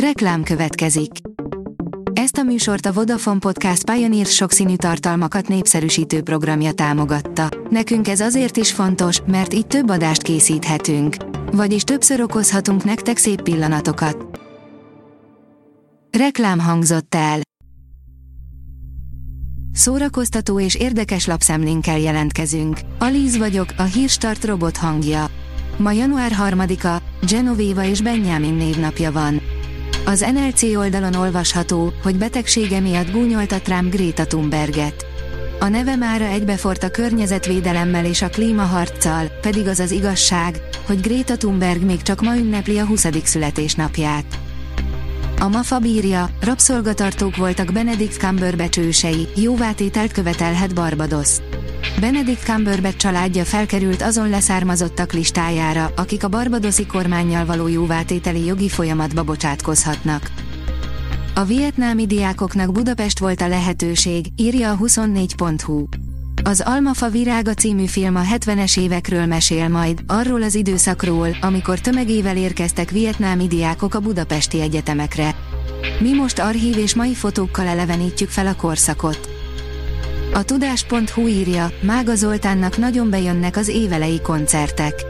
[0.00, 1.10] Reklám következik.
[2.12, 7.48] Ezt a műsort a Vodafone Podcast Pioneer sokszínű tartalmakat népszerűsítő programja támogatta.
[7.70, 11.16] Nekünk ez azért is fontos, mert így több adást készíthetünk.
[11.52, 14.40] Vagyis többször okozhatunk nektek szép pillanatokat.
[16.18, 17.40] Reklám hangzott el.
[19.72, 22.78] Szórakoztató és érdekes lapszemlénkkel jelentkezünk.
[22.98, 25.26] Alíz vagyok, a hírstart robot hangja.
[25.76, 29.40] Ma január 3-a, Genovéva és Benjamin névnapja van.
[30.08, 35.06] Az NLC oldalon olvasható, hogy betegsége miatt gúnyolta Trump Greta Thunberget.
[35.60, 41.36] A neve mára egybefort a környezetvédelemmel és a klímaharccal, pedig az az igazság, hogy Greta
[41.36, 43.06] Thunberg még csak ma ünnepli a 20.
[43.24, 44.38] születésnapját.
[45.40, 51.28] A MAFA bírja, rabszolgatartók voltak Benedict Cumberbatch ősei, jóvátételt követelhet Barbados.
[52.00, 59.22] Benedict Cumberbatch családja felkerült azon leszármazottak listájára, akik a barbadoszi kormányjal való jóvátételi jogi folyamatba
[59.22, 60.30] bocsátkozhatnak.
[61.34, 65.84] A vietnámi diákoknak Budapest volt a lehetőség, írja a 24.hu.
[66.44, 72.36] Az Almafa virága című film a 70-es évekről mesél majd, arról az időszakról, amikor tömegével
[72.36, 75.34] érkeztek vietnámi diákok a budapesti egyetemekre.
[75.98, 79.35] Mi most archív és mai fotókkal elevenítjük fel a korszakot.
[80.36, 85.04] A tudás.hu írja, Mága Zoltánnak nagyon bejönnek az évelei koncertek.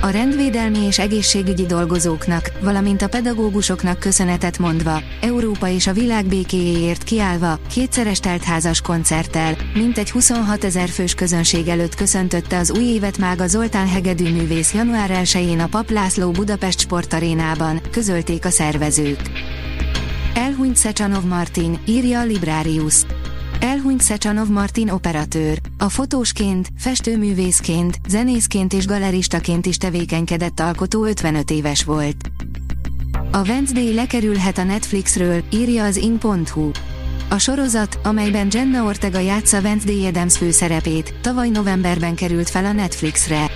[0.00, 7.02] A rendvédelmi és egészségügyi dolgozóknak, valamint a pedagógusoknak köszönetet mondva, Európa és a világ békéjéért
[7.02, 13.46] kiállva, kétszeres teltházas koncerttel, mintegy 26 ezer fős közönség előtt köszöntötte az új évet Mága
[13.46, 19.20] Zoltán hegedű művész január 1-én a Pap László Budapest sportarénában, közölték a szervezők.
[20.34, 23.04] Elhunyt Szecsanov Martin, írja a Librarius.
[23.60, 25.60] Elhunyt Szecsanov Martin operatőr.
[25.78, 32.30] A fotósként, festőművészként, zenészként és galeristaként is tevékenykedett alkotó 55 éves volt.
[33.32, 36.70] A Wednesday lekerülhet a Netflixről, írja az in.hu.
[37.28, 43.50] A sorozat, amelyben Jenna Ortega játsza Wednesday Adams főszerepét, tavaly novemberben került fel a Netflixre.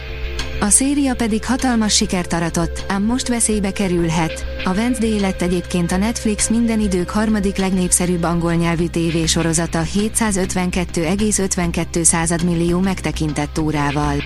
[0.61, 4.45] A széria pedig hatalmas sikert aratott, ám most veszélybe kerülhet.
[4.65, 12.81] A Wednesday lett egyébként a Netflix minden idők harmadik legnépszerűbb angol nyelvű tévésorozata 752,52 millió
[12.81, 14.17] megtekintett órával.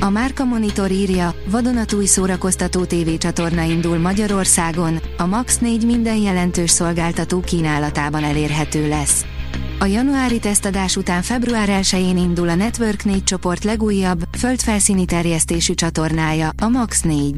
[0.00, 7.40] A Márka Monitor írja, vadonatúj szórakoztató tévécsatorna indul Magyarországon, a Max 4 minden jelentős szolgáltató
[7.40, 9.24] kínálatában elérhető lesz.
[9.82, 16.50] A januári tesztadás után február 1-én indul a Network 4 csoport legújabb, földfelszíni terjesztésű csatornája,
[16.62, 17.34] a Max 4.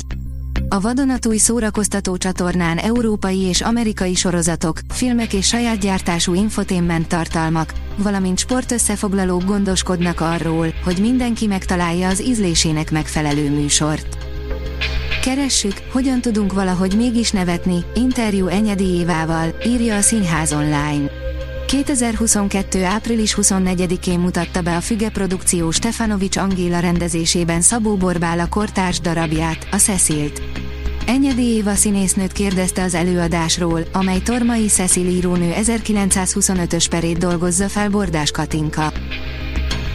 [0.69, 8.39] A vadonatúj szórakoztató csatornán európai és amerikai sorozatok, filmek és saját gyártású infotainment tartalmak, valamint
[8.39, 14.17] sportösszefoglalók gondoskodnak arról, hogy mindenki megtalálja az ízlésének megfelelő műsort.
[15.23, 21.24] Keressük, hogyan tudunk valahogy mégis nevetni, interjú Enyedi Évával, írja a Színház online.
[21.67, 22.85] 2022.
[22.85, 29.77] április 24-én mutatta be a Füge produkció Stefanovics Angéla rendezésében Szabó Borbála kortárs darabját, a
[29.77, 30.43] Cecilt.
[31.07, 38.31] Enyedi Éva színésznőt kérdezte az előadásról, amely Tormai Cecil írónő 1925-ös perét dolgozza fel Bordás
[38.31, 38.93] Katinka.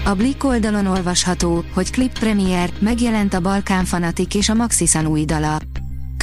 [0.06, 5.26] A Blick oldalon olvasható, hogy klip premier, megjelent a Balkán Fanatik és a Maxisan új
[5.26, 5.58] dala.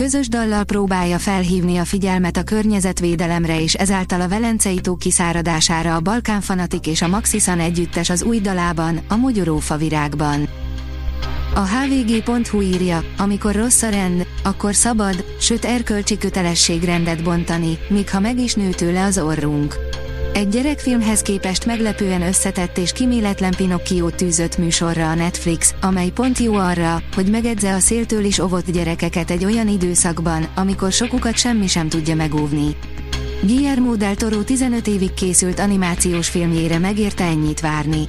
[0.03, 6.01] Közös dallal próbálja felhívni a figyelmet a környezetvédelemre és ezáltal a Velencei tó kiszáradására a
[6.01, 10.49] Balkán Fanatik és a Maxisan együttes az új dalában, a Mogyorófa virágban.
[11.55, 18.11] A hvg.hu írja, amikor rossz a rend, akkor szabad, sőt erkölcsi kötelesség rendet bontani, míg
[18.11, 19.75] ha meg is nő tőle az orrunk.
[20.37, 26.55] Egy gyerekfilmhez képest meglepően összetett és kiméletlen Pinocchio tűzött műsorra a Netflix, amely pont jó
[26.55, 31.89] arra, hogy megedze a széltől is ovott gyerekeket egy olyan időszakban, amikor sokukat semmi sem
[31.89, 32.77] tudja megóvni.
[33.43, 38.09] Guillermo del Toro 15 évig készült animációs filmjére megérte ennyit várni.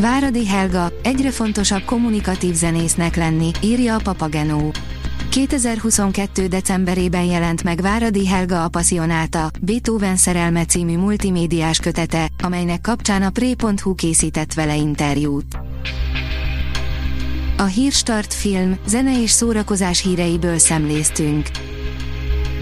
[0.00, 4.72] Váradi Helga, egyre fontosabb kommunikatív zenésznek lenni, írja a Papagenó.
[5.28, 6.46] 2022.
[6.46, 13.30] decemberében jelent meg Váradi Helga a Passionálta, Beethoven szerelme című multimédiás kötete, amelynek kapcsán a
[13.30, 15.58] Pré.hu készített vele interjút.
[17.56, 21.46] A Hírstart film, zene és szórakozás híreiből szemléztünk.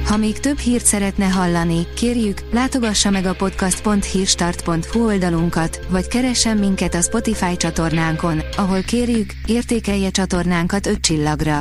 [0.06, 6.94] Ha még több hírt szeretne hallani, kérjük, látogassa meg a podcast.hírstart.hu oldalunkat, vagy keressen minket
[6.94, 11.60] a Spotify csatornánkon, ahol kérjük, értékelje csatornánkat 5 csillagra.